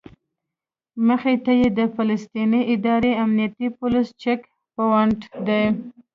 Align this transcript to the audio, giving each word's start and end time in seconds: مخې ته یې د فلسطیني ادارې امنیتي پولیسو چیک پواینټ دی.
مخې 1.07 1.35
ته 1.45 1.51
یې 1.59 1.69
د 1.79 1.81
فلسطیني 1.95 2.61
ادارې 2.75 3.11
امنیتي 3.23 3.67
پولیسو 3.77 4.13
چیک 4.21 4.39
پواینټ 4.75 5.19
دی. 5.47 5.63